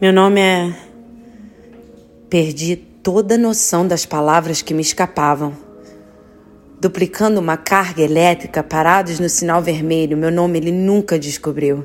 Meu 0.00 0.12
nome 0.12 0.40
é. 0.40 0.72
Perdi 2.30 2.76
toda 2.76 3.34
a 3.34 3.38
noção 3.38 3.84
das 3.84 4.06
palavras 4.06 4.62
que 4.62 4.72
me 4.72 4.80
escapavam. 4.80 5.52
Duplicando 6.80 7.40
uma 7.40 7.56
carga 7.56 8.02
elétrica 8.02 8.62
parados 8.62 9.18
no 9.18 9.28
sinal 9.28 9.60
vermelho, 9.60 10.16
meu 10.16 10.30
nome 10.30 10.58
ele 10.58 10.70
nunca 10.70 11.18
descobriu. 11.18 11.84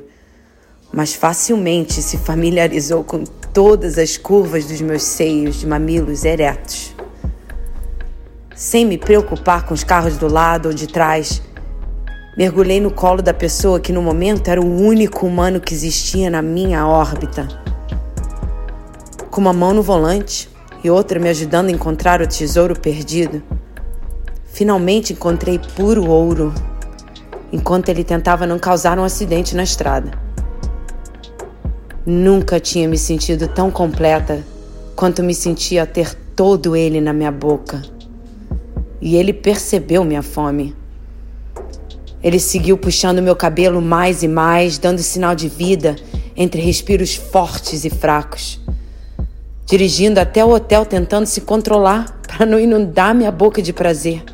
Mas 0.92 1.12
facilmente 1.12 2.00
se 2.00 2.16
familiarizou 2.16 3.02
com 3.02 3.24
todas 3.52 3.98
as 3.98 4.16
curvas 4.16 4.64
dos 4.66 4.80
meus 4.80 5.02
seios 5.02 5.56
de 5.56 5.66
mamilos 5.66 6.24
eretos. 6.24 6.94
Sem 8.54 8.86
me 8.86 8.96
preocupar 8.96 9.66
com 9.66 9.74
os 9.74 9.82
carros 9.82 10.16
do 10.16 10.32
lado 10.32 10.66
ou 10.66 10.72
de 10.72 10.86
trás, 10.86 11.42
mergulhei 12.38 12.80
no 12.80 12.92
colo 12.92 13.20
da 13.20 13.34
pessoa 13.34 13.80
que 13.80 13.92
no 13.92 14.00
momento 14.00 14.46
era 14.46 14.60
o 14.60 14.80
único 14.80 15.26
humano 15.26 15.60
que 15.60 15.74
existia 15.74 16.30
na 16.30 16.40
minha 16.40 16.86
órbita 16.86 17.63
com 19.34 19.40
uma 19.40 19.52
mão 19.52 19.74
no 19.74 19.82
volante 19.82 20.48
e 20.84 20.88
outra 20.88 21.18
me 21.18 21.28
ajudando 21.28 21.68
a 21.68 21.72
encontrar 21.72 22.22
o 22.22 22.26
tesouro 22.26 22.78
perdido. 22.78 23.42
Finalmente 24.44 25.12
encontrei 25.12 25.58
puro 25.58 26.08
ouro, 26.08 26.54
enquanto 27.52 27.88
ele 27.88 28.04
tentava 28.04 28.46
não 28.46 28.60
causar 28.60 28.96
um 28.96 29.02
acidente 29.02 29.56
na 29.56 29.64
estrada. 29.64 30.12
Nunca 32.06 32.60
tinha 32.60 32.86
me 32.86 32.96
sentido 32.96 33.48
tão 33.48 33.72
completa 33.72 34.40
quanto 34.94 35.20
me 35.20 35.34
sentia 35.34 35.84
ter 35.84 36.14
todo 36.36 36.76
ele 36.76 37.00
na 37.00 37.12
minha 37.12 37.32
boca. 37.32 37.82
E 39.00 39.16
ele 39.16 39.32
percebeu 39.32 40.04
minha 40.04 40.22
fome. 40.22 40.76
Ele 42.22 42.38
seguiu 42.38 42.78
puxando 42.78 43.20
meu 43.20 43.34
cabelo 43.34 43.82
mais 43.82 44.22
e 44.22 44.28
mais, 44.28 44.78
dando 44.78 45.00
sinal 45.00 45.34
de 45.34 45.48
vida 45.48 45.96
entre 46.36 46.62
respiros 46.62 47.16
fortes 47.16 47.84
e 47.84 47.90
fracos 47.90 48.62
dirigindo 49.66 50.20
até 50.20 50.44
o 50.44 50.50
hotel 50.50 50.84
tentando 50.84 51.26
se 51.26 51.40
controlar 51.40 52.20
para 52.26 52.46
não 52.46 52.58
inundar 52.58 53.14
minha 53.14 53.30
boca 53.30 53.62
de 53.62 53.72
prazer. 53.72 54.24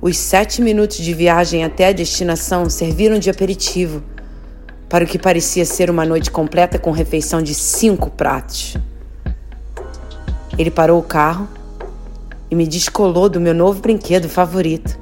Os 0.00 0.18
sete 0.18 0.60
minutos 0.60 0.98
de 0.98 1.14
viagem 1.14 1.64
até 1.64 1.88
a 1.88 1.92
destinação 1.92 2.68
serviram 2.68 3.18
de 3.18 3.30
aperitivo 3.30 4.02
para 4.88 5.04
o 5.04 5.06
que 5.06 5.18
parecia 5.18 5.64
ser 5.64 5.88
uma 5.88 6.04
noite 6.04 6.30
completa 6.30 6.78
com 6.78 6.90
refeição 6.90 7.42
de 7.42 7.54
cinco 7.54 8.10
pratos. 8.10 8.76
Ele 10.58 10.70
parou 10.70 11.00
o 11.00 11.02
carro 11.02 11.48
e 12.50 12.54
me 12.54 12.66
descolou 12.66 13.28
do 13.28 13.40
meu 13.40 13.54
novo 13.54 13.80
brinquedo 13.80 14.28
favorito. 14.28 14.98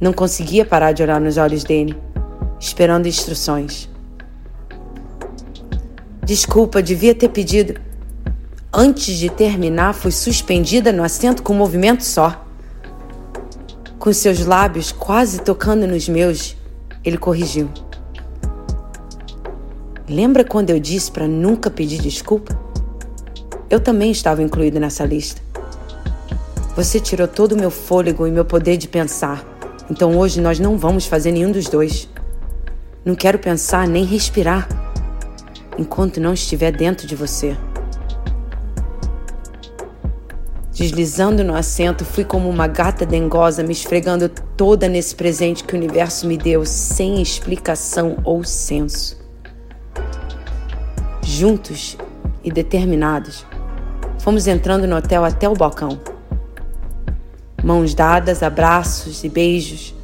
Não 0.00 0.12
conseguia 0.12 0.64
parar 0.64 0.92
de 0.92 1.02
olhar 1.02 1.20
nos 1.20 1.36
olhos 1.36 1.62
dele, 1.62 1.96
esperando 2.58 3.06
instruções. 3.06 3.88
Desculpa, 6.28 6.82
devia 6.82 7.14
ter 7.14 7.30
pedido. 7.30 7.80
Antes 8.70 9.16
de 9.16 9.30
terminar, 9.30 9.94
fui 9.94 10.12
suspendida 10.12 10.92
no 10.92 11.02
assento 11.02 11.42
com 11.42 11.54
um 11.54 11.56
movimento 11.56 12.04
só. 12.04 12.44
Com 13.98 14.12
seus 14.12 14.44
lábios 14.44 14.92
quase 14.92 15.40
tocando 15.40 15.86
nos 15.86 16.06
meus, 16.06 16.54
ele 17.02 17.16
corrigiu. 17.16 17.70
Lembra 20.06 20.44
quando 20.44 20.68
eu 20.68 20.78
disse 20.78 21.10
para 21.10 21.26
nunca 21.26 21.70
pedir 21.70 21.98
desculpa? 21.98 22.54
Eu 23.70 23.80
também 23.80 24.10
estava 24.10 24.42
incluído 24.42 24.78
nessa 24.78 25.06
lista. 25.06 25.40
Você 26.76 27.00
tirou 27.00 27.26
todo 27.26 27.52
o 27.52 27.58
meu 27.58 27.70
fôlego 27.70 28.26
e 28.26 28.30
meu 28.30 28.44
poder 28.44 28.76
de 28.76 28.86
pensar. 28.86 29.42
Então 29.90 30.14
hoje 30.18 30.42
nós 30.42 30.60
não 30.60 30.76
vamos 30.76 31.06
fazer 31.06 31.32
nenhum 31.32 31.52
dos 31.52 31.68
dois. 31.70 32.06
Não 33.02 33.14
quero 33.14 33.38
pensar 33.38 33.88
nem 33.88 34.04
respirar 34.04 34.87
enquanto 35.78 36.20
não 36.20 36.34
estiver 36.34 36.72
dentro 36.72 37.06
de 37.06 37.14
você. 37.14 37.56
Deslizando 40.78 41.42
no 41.42 41.56
assento, 41.56 42.04
fui 42.04 42.24
como 42.24 42.48
uma 42.48 42.68
gata 42.68 43.04
dengosa 43.04 43.64
me 43.64 43.72
esfregando 43.72 44.28
toda 44.28 44.88
nesse 44.88 45.14
presente 45.14 45.64
que 45.64 45.74
o 45.74 45.76
universo 45.76 46.26
me 46.26 46.36
deu, 46.36 46.64
sem 46.64 47.20
explicação 47.20 48.18
ou 48.22 48.44
senso. 48.44 49.18
Juntos 51.20 51.96
e 52.44 52.50
determinados, 52.52 53.44
fomos 54.20 54.46
entrando 54.46 54.86
no 54.86 54.96
hotel 54.96 55.24
até 55.24 55.48
o 55.48 55.54
balcão. 55.54 56.00
Mãos 57.62 57.92
dadas, 57.92 58.40
abraços 58.40 59.24
e 59.24 59.28
beijos, 59.28 59.94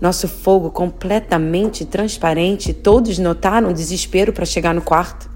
nosso 0.00 0.28
fogo 0.28 0.70
completamente 0.70 1.84
transparente, 1.84 2.72
todos 2.72 3.18
notaram 3.18 3.70
o 3.70 3.74
desespero 3.74 4.32
para 4.32 4.44
chegar 4.44 4.74
no 4.74 4.82
quarto. 4.82 5.30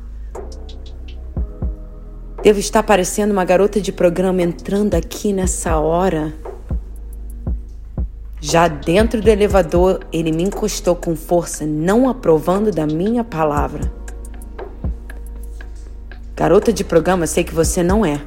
Devo 2.43 2.59
estar 2.59 2.83
parecendo 2.83 3.33
uma 3.33 3.45
garota 3.45 3.81
de 3.81 3.93
programa 3.93 4.43
entrando 4.43 4.95
aqui 4.95 5.33
nessa 5.33 5.79
hora. 5.79 6.33
Já 8.41 8.67
dentro 8.69 9.21
do 9.21 9.29
elevador, 9.29 10.01
ele 10.11 10.33
me 10.33 10.45
encostou 10.45 10.97
com 10.97 11.15
força, 11.15 11.67
não 11.67 12.09
aprovando 12.09 12.71
da 12.71 12.87
minha 12.87 13.23
palavra. 13.23 13.93
Garota 16.35 16.73
de 16.73 16.83
programa, 16.83 17.27
sei 17.27 17.45
que 17.45 17.55
você 17.55 17.83
não 17.83 18.05
é. 18.05 18.19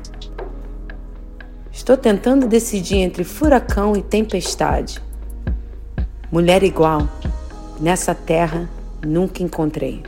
Estou 1.72 1.98
tentando 1.98 2.48
decidir 2.48 2.98
entre 2.98 3.24
furacão 3.24 3.96
e 3.96 4.04
tempestade. 4.04 5.02
Mulher 6.34 6.64
igual, 6.64 7.08
nessa 7.80 8.16
terra 8.16 8.68
nunca 9.06 9.44
encontrei. 9.44 10.02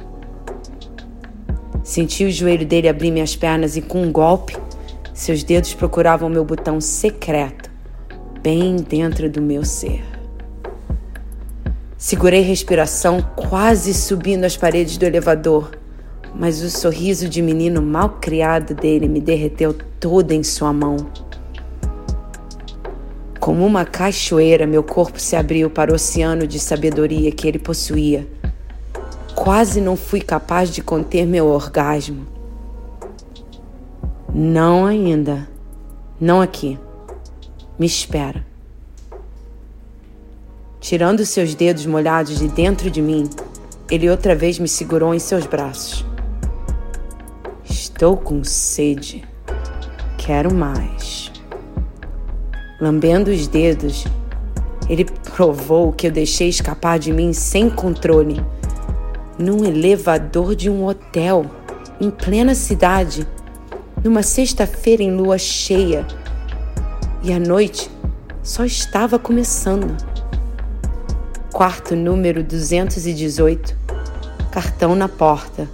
Senti 1.84 2.26
o 2.26 2.32
joelho 2.32 2.66
dele 2.66 2.90
abrir 2.90 3.12
minhas 3.12 3.36
pernas 3.36 3.78
e, 3.78 3.82
com 3.84 4.02
um 4.02 4.12
golpe, 4.12 4.58
seus 5.14 5.44
dedos 5.44 5.76
procuravam 5.76 6.28
meu 6.28 6.44
botão 6.44 6.82
secreto, 6.82 7.70
bem 8.42 8.78
dentro 8.78 9.30
do 9.30 9.40
meu 9.40 9.64
ser. 9.64 10.04
Segurei 11.96 12.42
respiração, 12.42 13.22
quase 13.36 13.94
subindo 13.94 14.46
as 14.46 14.58
paredes 14.58 14.98
do 14.98 15.04
elevador, 15.04 15.78
mas 16.34 16.60
o 16.64 16.72
sorriso 16.72 17.30
de 17.30 17.40
menino 17.40 17.84
mal 17.84 18.18
criado 18.20 18.74
dele 18.74 19.08
me 19.08 19.22
derreteu 19.22 19.76
toda 20.00 20.34
em 20.34 20.42
sua 20.42 20.74
mão. 20.74 20.98
Como 23.46 23.64
uma 23.64 23.86
cachoeira, 23.86 24.66
meu 24.66 24.82
corpo 24.82 25.20
se 25.20 25.36
abriu 25.36 25.70
para 25.70 25.92
o 25.92 25.94
oceano 25.94 26.48
de 26.48 26.60
sabedoria 26.60 27.32
que 27.32 27.48
ele 27.48 27.60
possuía. 27.60 28.28
Quase 29.36 29.80
não 29.80 29.96
fui 29.96 30.20
capaz 30.20 30.72
de 30.72 30.82
conter 30.82 31.28
meu 31.28 31.46
orgasmo. 31.46 32.26
Não 34.34 34.88
ainda. 34.88 35.48
Não 36.20 36.42
aqui. 36.42 36.80
Me 37.78 37.86
espera. 37.86 38.44
Tirando 40.80 41.24
seus 41.24 41.54
dedos 41.54 41.86
molhados 41.86 42.40
de 42.40 42.48
dentro 42.48 42.90
de 42.90 43.00
mim, 43.00 43.30
ele 43.92 44.10
outra 44.10 44.34
vez 44.34 44.58
me 44.58 44.68
segurou 44.68 45.14
em 45.14 45.20
seus 45.20 45.46
braços. 45.46 46.04
Estou 47.64 48.18
com 48.18 48.44
sede. 48.44 49.24
Quero 50.18 50.52
mais. 50.52 51.05
Lambendo 52.86 53.32
os 53.32 53.48
dedos, 53.48 54.06
ele 54.88 55.06
provou 55.06 55.92
que 55.92 56.06
eu 56.06 56.12
deixei 56.12 56.50
escapar 56.50 57.00
de 57.00 57.12
mim 57.12 57.34
sem 57.34 57.68
controle. 57.68 58.40
Num 59.40 59.66
elevador 59.66 60.56
de 60.56 60.70
um 60.70 60.86
hotel, 60.86 61.50
em 62.00 62.12
plena 62.12 62.54
cidade, 62.54 63.28
numa 64.04 64.22
sexta-feira 64.22 65.02
em 65.02 65.10
lua 65.10 65.40
cheia. 65.40 66.06
E 67.24 67.34
a 67.34 67.40
noite 67.40 67.90
só 68.44 68.64
estava 68.64 69.18
começando. 69.18 69.98
Quarto 71.52 71.96
número 71.96 72.44
218, 72.44 73.76
cartão 74.52 74.94
na 74.94 75.10
porta 75.10 75.68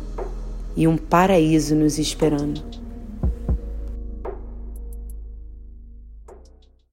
e 0.78 0.88
um 0.88 0.96
paraíso 0.96 1.76
nos 1.76 2.00
esperando. 2.00 2.81